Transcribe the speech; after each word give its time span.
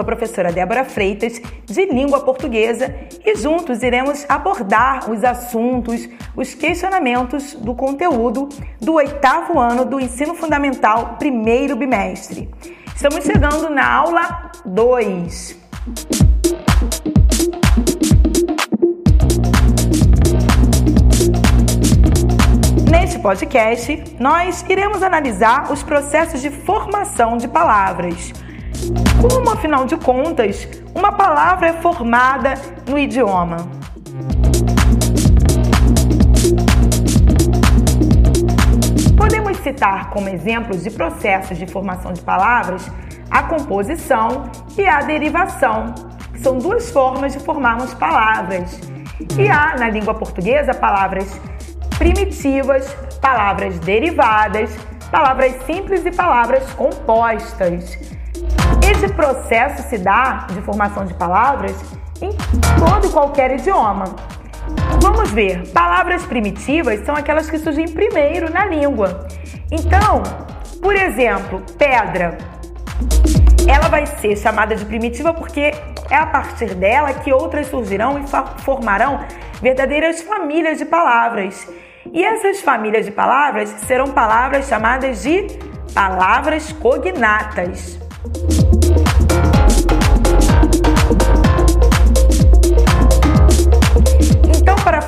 sou 0.00 0.02
a 0.02 0.04
professora 0.04 0.50
Débora 0.50 0.84
Freitas, 0.84 1.40
de 1.66 1.84
língua 1.86 2.20
portuguesa, 2.20 2.94
e 3.24 3.36
juntos 3.36 3.82
iremos 3.82 4.24
abordar 4.28 5.10
os 5.10 5.22
assuntos, 5.22 6.08
os 6.34 6.54
questionamentos 6.54 7.54
do 7.54 7.74
conteúdo 7.74 8.48
do 8.80 8.94
oitavo 8.94 9.58
ano 9.58 9.84
do 9.84 10.00
ensino 10.00 10.34
fundamental, 10.34 11.16
primeiro 11.18 11.76
bimestre. 11.76 12.48
Estamos 12.94 13.24
chegando 13.24 13.68
na 13.68 13.86
aula 13.92 14.50
2. 14.64 15.60
Neste 22.90 23.18
podcast, 23.18 24.16
nós 24.18 24.64
iremos 24.66 25.02
analisar 25.02 25.70
os 25.70 25.82
processos 25.82 26.40
de 26.40 26.48
formação 26.48 27.36
de 27.36 27.46
palavras. 27.46 28.32
Como, 29.20 29.50
afinal 29.50 29.84
de 29.84 29.96
contas, 29.96 30.68
uma 30.94 31.12
palavra 31.12 31.68
é 31.68 31.72
formada 31.74 32.54
no 32.88 32.98
idioma? 32.98 33.56
Podemos 39.16 39.58
citar 39.58 40.10
como 40.10 40.28
exemplos 40.28 40.82
de 40.82 40.90
processos 40.90 41.58
de 41.58 41.66
formação 41.66 42.12
de 42.12 42.22
palavras 42.22 42.90
a 43.30 43.44
composição 43.44 44.50
e 44.76 44.84
a 44.86 45.00
derivação, 45.02 45.94
que 46.32 46.40
são 46.40 46.58
duas 46.58 46.90
formas 46.90 47.32
de 47.32 47.38
formarmos 47.38 47.94
palavras. 47.94 48.80
E 49.38 49.48
há, 49.48 49.76
na 49.78 49.88
língua 49.88 50.14
portuguesa, 50.14 50.74
palavras 50.74 51.40
primitivas, 51.96 52.92
palavras 53.20 53.78
derivadas, 53.78 54.74
palavras 55.10 55.54
simples 55.64 56.04
e 56.04 56.10
palavras 56.10 56.72
compostas. 56.72 57.98
Esse 59.02 59.14
processo 59.14 59.88
se 59.88 59.96
dá 59.96 60.46
de 60.50 60.60
formação 60.60 61.06
de 61.06 61.14
palavras 61.14 61.74
em 62.20 62.32
todo 62.78 63.06
e 63.06 63.10
qualquer 63.10 63.50
idioma. 63.52 64.04
Vamos 65.00 65.30
ver, 65.30 65.66
palavras 65.72 66.26
primitivas 66.26 67.02
são 67.06 67.16
aquelas 67.16 67.48
que 67.48 67.58
surgem 67.58 67.88
primeiro 67.88 68.52
na 68.52 68.66
língua. 68.66 69.26
Então, 69.70 70.22
por 70.82 70.94
exemplo, 70.94 71.62
pedra. 71.78 72.36
Ela 73.66 73.88
vai 73.88 74.04
ser 74.04 74.36
chamada 74.36 74.76
de 74.76 74.84
primitiva 74.84 75.32
porque 75.32 75.72
é 76.10 76.16
a 76.16 76.26
partir 76.26 76.74
dela 76.74 77.14
que 77.14 77.32
outras 77.32 77.68
surgirão 77.68 78.18
e 78.18 78.24
formarão 78.62 79.20
verdadeiras 79.62 80.20
famílias 80.20 80.76
de 80.76 80.84
palavras. 80.84 81.66
E 82.12 82.22
essas 82.22 82.60
famílias 82.60 83.06
de 83.06 83.12
palavras 83.12 83.70
serão 83.86 84.08
palavras 84.08 84.68
chamadas 84.68 85.22
de 85.22 85.46
palavras 85.94 86.70
cognatas. 86.72 87.98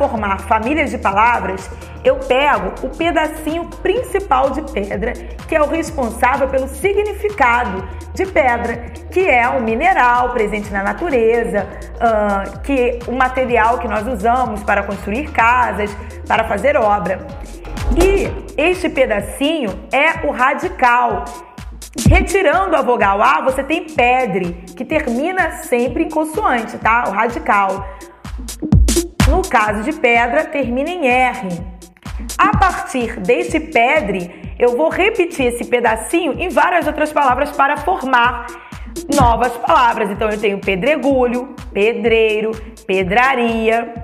Formar 0.00 0.40
famílias 0.40 0.90
de 0.90 0.96
palavras, 0.96 1.70
eu 2.02 2.16
pego 2.16 2.72
o 2.82 2.88
pedacinho 2.88 3.66
principal 3.82 4.48
de 4.50 4.62
pedra, 4.72 5.12
que 5.46 5.54
é 5.54 5.60
o 5.60 5.68
responsável 5.68 6.48
pelo 6.48 6.66
significado 6.68 7.86
de 8.14 8.24
pedra, 8.24 8.76
que 9.10 9.28
é 9.28 9.46
um 9.50 9.60
mineral 9.60 10.30
presente 10.30 10.72
na 10.72 10.82
natureza, 10.82 11.66
uh, 11.96 12.60
que 12.60 12.98
o 13.06 13.12
material 13.12 13.78
que 13.78 13.86
nós 13.86 14.06
usamos 14.06 14.62
para 14.62 14.82
construir 14.82 15.30
casas, 15.30 15.94
para 16.26 16.44
fazer 16.44 16.76
obra. 16.76 17.26
E 18.02 18.30
este 18.56 18.88
pedacinho 18.88 19.70
é 19.92 20.26
o 20.26 20.30
radical. 20.30 21.24
Retirando 22.08 22.74
a 22.76 22.82
vogal 22.82 23.20
A, 23.20 23.42
você 23.42 23.62
tem 23.62 23.84
pedre, 23.84 24.64
que 24.76 24.84
termina 24.84 25.58
sempre 25.62 26.04
em 26.04 26.08
consoante, 26.08 26.78
tá? 26.78 27.04
O 27.08 27.10
radical. 27.10 27.84
No 29.30 29.42
caso 29.48 29.84
de 29.84 29.92
pedra, 29.92 30.44
termina 30.44 30.90
em 30.90 31.06
R. 31.06 31.48
A 32.36 32.58
partir 32.58 33.20
desse 33.20 33.60
pedre, 33.60 34.56
eu 34.58 34.76
vou 34.76 34.88
repetir 34.88 35.46
esse 35.46 35.64
pedacinho 35.66 36.32
em 36.32 36.48
várias 36.48 36.84
outras 36.88 37.12
palavras 37.12 37.52
para 37.52 37.76
formar 37.76 38.48
novas 39.14 39.56
palavras. 39.58 40.10
Então 40.10 40.28
eu 40.28 40.40
tenho 40.40 40.58
pedregulho, 40.58 41.54
pedreiro, 41.72 42.50
pedraria. 42.84 43.94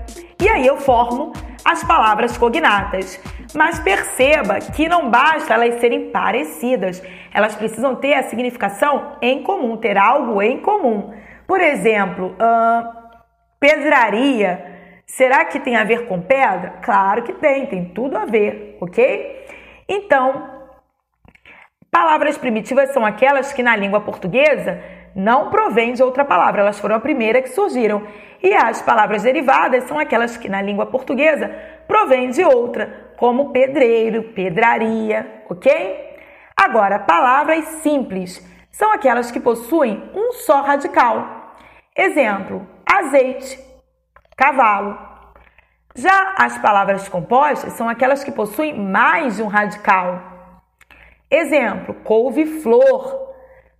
E 0.41 0.49
aí 0.49 0.65
eu 0.65 0.77
formo 0.77 1.33
as 1.65 1.83
palavras 1.83 2.39
cognatas. 2.39 3.21
Mas 3.53 3.81
perceba 3.81 4.61
que 4.61 4.89
não 4.89 5.11
basta 5.11 5.55
elas 5.55 5.81
serem 5.81 6.13
parecidas, 6.13 7.03
elas 7.35 7.57
precisam 7.57 7.97
ter 7.97 8.15
a 8.15 8.23
significação 8.23 9.17
em 9.21 9.43
comum, 9.43 9.77
ter 9.77 9.99
algo 9.99 10.41
em 10.41 10.59
comum. 10.59 11.13
Por 11.49 11.61
exemplo, 11.61 12.37
uh, 12.41 12.89
pedraria 13.59 14.76
Será 15.07 15.45
que 15.45 15.61
tem 15.61 15.77
a 15.77 15.85
ver 15.85 16.07
com 16.07 16.21
pedra? 16.21 16.79
Claro 16.83 17.23
que 17.23 17.33
tem, 17.33 17.67
tem 17.67 17.85
tudo 17.91 18.19
a 18.19 18.25
ver, 18.25 18.77
ok? 18.81 19.47
Então, 19.89 20.51
palavras 21.91 22.37
primitivas 22.37 22.91
são 22.91 23.07
aquelas 23.07 23.53
que 23.53 23.63
na 23.63 23.77
língua 23.77 24.01
portuguesa 24.01 24.83
não 25.15 25.49
provêm 25.49 25.95
de 25.95 26.03
outra 26.03 26.25
palavra, 26.25 26.61
elas 26.61 26.81
foram 26.81 26.97
a 26.97 27.01
primeira 27.01 27.41
que 27.41 27.49
surgiram. 27.49 28.03
E 28.43 28.53
as 28.53 28.83
palavras 28.83 29.23
derivadas 29.23 29.85
são 29.85 29.99
aquelas 29.99 30.37
que 30.37 30.49
na 30.49 30.61
língua 30.61 30.87
portuguesa 30.87 31.49
provêm 31.87 32.31
de 32.31 32.45
outra, 32.45 33.13
como 33.17 33.51
pedreiro, 33.51 34.25
pedraria, 34.35 35.43
ok? 35.49 36.17
Agora, 36.57 36.99
palavras 36.99 37.65
simples 37.83 38.45
são 38.71 38.93
aquelas 38.93 39.31
que 39.31 39.41
possuem 39.41 40.03
um 40.15 40.33
só 40.33 40.63
radical. 40.63 41.55
Exemplo: 41.97 42.67
azeite, 42.85 43.59
cavalo. 44.37 44.99
Já 45.95 46.35
as 46.39 46.59
palavras 46.59 47.09
compostas 47.09 47.73
são 47.73 47.89
aquelas 47.89 48.23
que 48.23 48.31
possuem 48.31 48.79
mais 48.79 49.37
de 49.37 49.43
um 49.43 49.47
radical. 49.47 50.21
Exemplo: 51.31 51.95
couve-flor, 52.05 53.35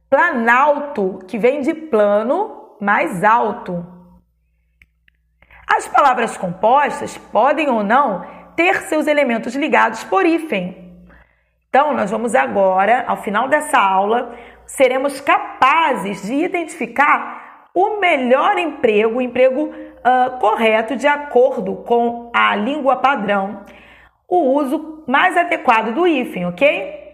planalto, 0.09 1.19
que 1.29 1.39
vem 1.39 1.61
de 1.61 1.75
plano 1.75 2.77
mais 2.81 3.23
alto. 3.23 3.87
As 5.69 5.87
palavras 5.87 6.37
compostas 6.37 7.19
podem 7.19 7.69
ou 7.69 7.83
não 7.83 8.25
ter 8.57 8.83
seus 8.83 9.07
elementos 9.07 9.55
ligados 9.55 10.03
por 10.05 10.25
hífen. 10.25 11.05
Então, 11.69 11.93
nós 11.93 12.11
vamos 12.11 12.35
agora, 12.35 13.05
ao 13.07 13.19
final 13.19 13.49
dessa 13.49 13.79
aula, 13.79 14.35
seremos 14.65 15.21
capazes 15.21 16.23
de 16.23 16.35
identificar 16.35 17.69
o 17.75 18.01
melhor 18.01 18.57
emprego, 18.57 19.19
o 19.19 19.21
emprego 19.21 19.75
uh, 20.07 20.39
correto 20.39 20.95
de 20.95 21.07
acordo 21.07 21.77
com 21.77 22.31
a 22.33 22.55
língua 22.55 22.97
padrão, 22.97 23.65
o 24.29 24.53
uso 24.55 25.05
mais 25.07 25.37
adequado 25.37 25.93
do 25.93 26.07
hífen, 26.07 26.47
ok? 26.47 27.05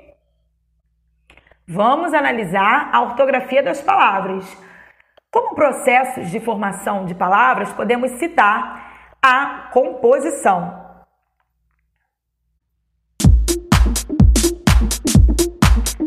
Vamos 1.67 2.13
analisar 2.13 2.91
a 2.93 3.01
ortografia 3.01 3.63
das 3.63 3.81
palavras. 3.81 4.45
Como 5.31 5.55
processos 5.55 6.31
de 6.31 6.39
formação 6.41 7.07
de 7.07 7.15
palavras, 7.15 7.73
podemos 7.73 8.11
citar 8.13 9.17
a 9.23 9.71
composição. 9.73 10.83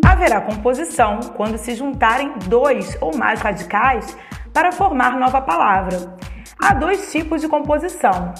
Haverá 0.05 0.41
composição 0.41 1.19
quando 1.35 1.57
se 1.57 1.73
juntarem 1.75 2.33
dois 2.47 2.97
ou 3.01 3.15
mais 3.17 3.41
radicais 3.41 4.15
para 4.53 4.71
formar 4.71 5.17
nova 5.17 5.41
palavra. 5.41 6.15
Há 6.57 6.73
dois 6.73 7.11
tipos 7.11 7.41
de 7.41 7.49
composição: 7.49 8.33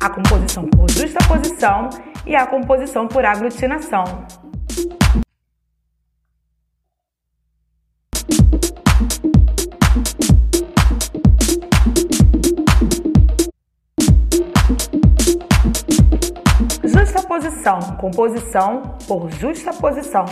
a 0.00 0.10
composição 0.10 0.68
por 0.68 0.90
justaposição 0.90 1.88
e 2.26 2.36
a 2.36 2.46
composição 2.46 3.08
por 3.08 3.24
aglutinação. 3.24 4.04
Justaposição, 16.84 17.80
composição 17.98 18.96
por 19.08 19.30
justaposição. 19.30 20.24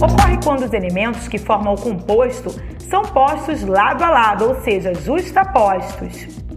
Ocorre 0.00 0.38
quando 0.44 0.64
os 0.64 0.72
elementos 0.72 1.28
que 1.28 1.38
formam 1.38 1.74
o 1.74 1.80
composto 1.80 2.50
são 2.78 3.02
postos 3.02 3.62
lado 3.64 4.02
a 4.04 4.10
lado, 4.10 4.48
ou 4.48 4.60
seja, 4.60 4.94
justapostos. 4.94 6.47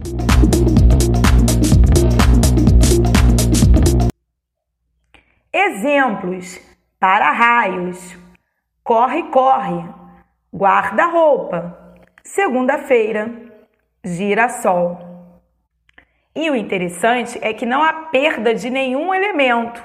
Exemplos: 5.52 6.60
para-raios, 6.98 8.16
corre-corre, 8.82 9.84
guarda-roupa, 10.54 11.94
segunda-feira, 12.22 13.30
girassol. 14.04 14.98
E 16.34 16.50
o 16.50 16.56
interessante 16.56 17.38
é 17.42 17.52
que 17.52 17.66
não 17.66 17.82
há 17.82 17.92
perda 17.92 18.54
de 18.54 18.70
nenhum 18.70 19.12
elemento. 19.12 19.82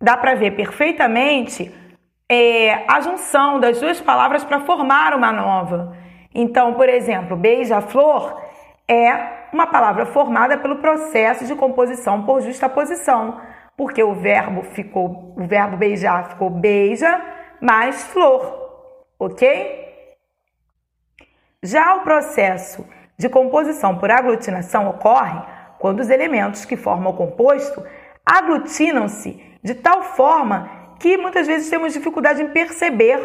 Dá 0.00 0.16
para 0.16 0.34
ver 0.34 0.56
perfeitamente 0.56 1.72
é, 2.28 2.84
a 2.88 3.00
junção 3.00 3.60
das 3.60 3.80
duas 3.80 4.00
palavras 4.00 4.44
para 4.44 4.60
formar 4.60 5.14
uma 5.14 5.30
nova. 5.30 5.96
Então, 6.34 6.74
por 6.74 6.88
exemplo, 6.88 7.36
beija-flor 7.36 8.49
é 8.90 9.46
uma 9.52 9.68
palavra 9.68 10.04
formada 10.06 10.58
pelo 10.58 10.78
processo 10.78 11.46
de 11.46 11.54
composição 11.54 12.24
por 12.24 12.40
justaposição, 12.40 13.40
porque 13.76 14.02
o 14.02 14.14
verbo 14.14 14.62
ficou, 14.62 15.32
o 15.36 15.46
verbo 15.46 15.76
beijar 15.76 16.30
ficou 16.30 16.50
beija 16.50 17.20
mais 17.60 18.02
flor, 18.04 19.04
ok? 19.18 19.78
Já 21.62 21.94
o 21.94 22.00
processo 22.00 22.84
de 23.16 23.28
composição 23.28 23.96
por 23.96 24.10
aglutinação 24.10 24.88
ocorre 24.88 25.40
quando 25.78 26.00
os 26.00 26.10
elementos 26.10 26.64
que 26.64 26.76
formam 26.76 27.12
o 27.12 27.16
composto 27.16 27.84
aglutinam-se 28.26 29.40
de 29.62 29.74
tal 29.74 30.02
forma 30.02 30.68
que 30.98 31.16
muitas 31.16 31.46
vezes 31.46 31.70
temos 31.70 31.92
dificuldade 31.92 32.42
em 32.42 32.48
perceber 32.48 33.18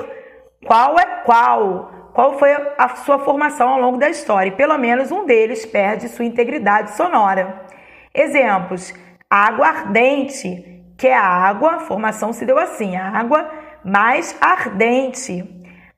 qual 0.66 1.00
é 1.00 1.06
qual, 1.24 1.92
qual 2.16 2.40
foi 2.40 2.54
a 2.78 2.96
sua 2.96 3.20
formação 3.20 3.68
ao 3.68 3.82
longo 3.82 3.98
da 3.98 4.10
história. 4.10 4.48
E 4.48 4.56
pelo 4.56 4.78
menos 4.78 5.12
um 5.12 5.26
deles 5.26 5.66
perde 5.66 6.08
sua 6.08 6.24
integridade 6.24 6.96
sonora. 6.96 7.66
Exemplos: 8.14 8.94
água 9.30 9.68
ardente, 9.68 10.82
que 10.98 11.08
é 11.10 11.18
a 11.18 11.28
água, 11.28 11.76
a 11.76 11.80
formação 11.82 12.32
se 12.32 12.46
deu 12.46 12.58
assim, 12.58 12.96
a 12.96 13.10
água 13.10 13.52
mais 13.84 14.36
ardente. 14.40 15.44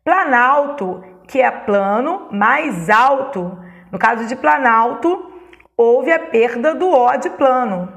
Planalto, 0.04 1.04
que 1.28 1.40
é 1.40 1.52
plano 1.52 2.28
mais 2.31 2.90
alto. 2.90 3.56
No 3.92 4.00
caso 4.00 4.25
de 4.25 4.36
planalto, 4.36 5.31
houve 5.78 6.12
a 6.12 6.18
perda 6.18 6.74
do 6.74 6.90
O 6.90 7.16
de 7.18 7.30
plano. 7.30 7.94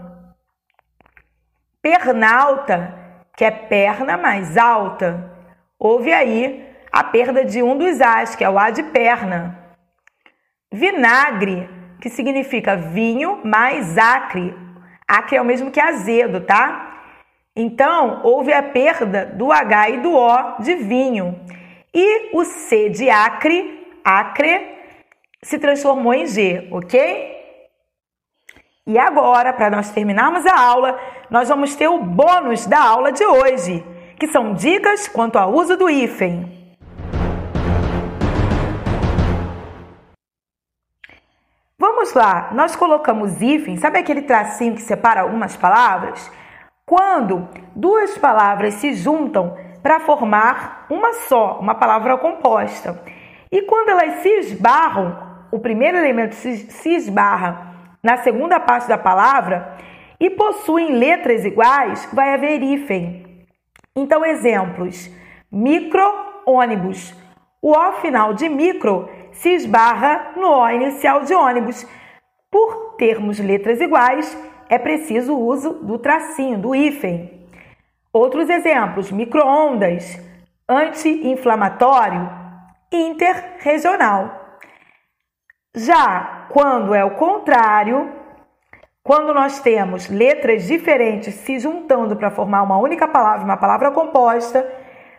Pernalta, 1.81 2.95
que 3.35 3.47
é 3.47 3.51
perna 3.51 4.19
mais 4.19 4.59
alta. 4.59 5.33
Houve 5.79 6.13
aí 6.13 6.70
a 6.93 7.05
perda 7.05 7.45
de 7.45 7.63
um 7.63 7.77
dos 7.77 8.01
As, 8.01 8.35
que 8.35 8.45
é 8.45 8.51
o 8.51 8.59
A 8.59 8.71
de 8.71 8.83
perna. 8.83 9.59
Vinagre, 10.73 11.69
que 12.01 12.09
significa 12.09 12.77
vinho 12.77 13.41
mais 13.45 13.99
acre. 13.99 14.55
Acre 15.07 15.37
é 15.37 15.43
o 15.43 15.45
mesmo 15.45 15.71
que 15.71 15.81
azedo, 15.81 16.41
tá? 16.41 17.03
Então, 17.55 18.21
houve 18.25 18.53
a 18.53 18.63
perda 18.63 19.27
do 19.27 19.53
H 19.53 19.91
e 19.91 19.99
do 19.99 20.15
O 20.15 20.61
de 20.61 20.77
vinho. 20.77 21.39
E 21.93 22.37
o 22.37 22.45
C 22.45 22.89
de 22.89 23.11
acre, 23.11 23.89
acre, 24.05 24.79
se 25.43 25.59
transformou 25.59 26.15
em 26.15 26.27
G, 26.27 26.69
ok? 26.71 27.39
E 28.87 28.99
agora, 28.99 29.53
para 29.53 29.71
nós 29.71 29.91
terminarmos 29.91 30.47
a 30.47 30.59
aula, 30.59 30.99
nós 31.29 31.49
vamos 31.49 31.75
ter 31.75 31.89
o 31.89 31.99
bônus 31.99 32.67
da 32.67 32.81
aula 32.81 33.13
de 33.13 33.25
hoje, 33.25 33.85
que 34.19 34.29
são 34.29 34.55
dicas 34.55 35.09
quanto 35.09 35.37
ao 35.37 35.53
uso 35.53 35.77
do 35.77 35.89
hífen. 35.89 36.60
Vamos 42.01 42.15
lá, 42.15 42.49
nós 42.55 42.75
colocamos 42.75 43.43
hífen, 43.43 43.77
sabe 43.77 43.99
aquele 43.99 44.23
tracinho 44.23 44.75
que 44.75 44.81
separa 44.81 45.21
algumas 45.21 45.55
palavras? 45.55 46.33
Quando 46.87 47.47
duas 47.77 48.17
palavras 48.17 48.73
se 48.73 48.95
juntam 48.95 49.55
para 49.83 50.01
formar 50.01 50.87
uma 50.89 51.13
só, 51.13 51.59
uma 51.61 51.75
palavra 51.75 52.17
composta. 52.17 53.03
E 53.53 53.61
quando 53.61 53.91
elas 53.91 54.23
se 54.23 54.31
esbarram, 54.39 55.15
o 55.53 55.59
primeiro 55.59 55.99
elemento 55.99 56.35
se, 56.37 56.89
esbarra 56.89 57.99
na 58.03 58.17
segunda 58.17 58.59
parte 58.59 58.89
da 58.89 58.97
palavra 58.97 59.77
e 60.19 60.31
possuem 60.31 60.93
letras 60.93 61.45
iguais, 61.45 62.09
vai 62.15 62.33
haver 62.33 62.63
hífen. 62.63 63.47
Então, 63.95 64.25
exemplos: 64.25 65.11
micro-ônibus. 65.53 67.15
O 67.61 67.73
O 67.73 67.93
final 68.01 68.33
de 68.33 68.49
micro 68.49 69.07
se 69.33 69.51
esbarra 69.51 70.33
no 70.37 70.49
O 70.49 70.71
inicial 70.71 71.23
de 71.23 71.35
ônibus. 71.35 71.87
Por 72.51 72.95
termos 72.97 73.39
letras 73.39 73.81
iguais, 73.81 74.37
é 74.69 74.79
preciso 74.79 75.35
o 75.35 75.45
uso 75.47 75.75
do 75.75 75.99
tracinho, 75.99 76.59
do 76.59 76.75
hífen. 76.75 77.47
Outros 78.13 78.49
exemplos: 78.49 79.11
microondas, 79.11 80.19
anti-inflamatório, 80.69 82.31
interregional. 82.93 84.59
Já 85.75 86.47
quando 86.51 86.95
é 86.95 87.05
o 87.05 87.13
contrário, 87.13 88.11
quando 89.03 89.33
nós 89.33 89.61
temos 89.61 90.09
letras 90.09 90.67
diferentes 90.67 91.35
se 91.35 91.59
juntando 91.59 92.17
para 92.17 92.31
formar 92.31 92.63
uma 92.63 92.79
única 92.79 93.09
palavra, 93.09 93.45
uma 93.45 93.57
palavra 93.57 93.91
composta, 93.93 94.67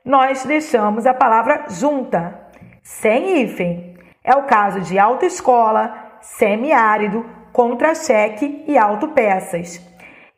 nós 0.03 0.45
deixamos 0.45 1.05
a 1.05 1.13
palavra 1.13 1.65
junta, 1.69 2.47
sem 2.81 3.41
hífen. 3.41 3.90
É 4.23 4.35
o 4.35 4.43
caso 4.43 4.81
de 4.81 4.99
autoescola, 4.99 6.17
semiárido, 6.21 7.25
contra-cheque 7.51 8.63
e 8.67 8.77
autopeças. 8.77 9.79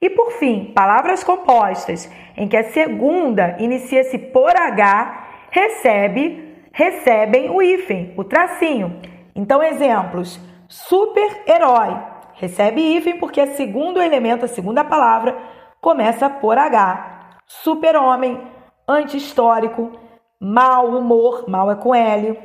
E 0.02 0.10
por 0.10 0.32
fim, 0.34 0.72
palavras 0.74 1.24
compostas 1.24 2.12
em 2.36 2.48
que 2.48 2.58
a 2.58 2.72
segunda 2.72 3.56
inicia-se 3.60 4.18
por 4.18 4.50
H, 4.56 5.28
recebe, 5.50 6.58
recebem 6.72 7.50
o 7.50 7.62
hífen, 7.62 8.14
o 8.18 8.24
tracinho. 8.24 9.00
Então, 9.36 9.62
exemplos: 9.62 10.40
super-herói 10.68 11.96
recebe 12.36 12.82
hífen 12.82 13.18
porque 13.18 13.40
é 13.40 13.48
segundo 13.48 14.02
elemento, 14.02 14.46
a 14.46 14.48
segunda 14.48 14.84
palavra 14.84 15.38
começa 15.80 16.30
por 16.30 16.58
H. 16.58 17.38
Super-homem, 17.46 18.42
anti-histórico, 18.88 19.92
mau 20.40 20.88
humor, 20.88 21.46
mal 21.48 21.72
é 21.72 21.76
com 21.76 21.94
L, 21.94 22.38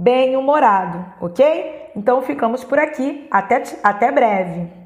bem-humorado, 0.00 1.04
ok? 1.20 1.90
Então 1.94 2.22
ficamos 2.22 2.64
por 2.64 2.78
aqui, 2.78 3.28
até, 3.30 3.62
até 3.82 4.10
breve. 4.10 4.79